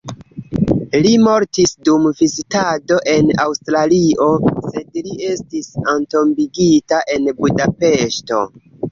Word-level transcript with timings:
Li 1.05 1.09
mortis 1.23 1.73
dum 1.89 2.05
vizitado 2.21 2.95
en 3.11 3.27
Aŭstralio, 3.43 4.29
sed 4.69 4.97
li 5.09 5.13
estis 5.33 5.67
entombigita 5.93 7.03
en 7.17 7.29
Budapeŝto. 7.43 8.41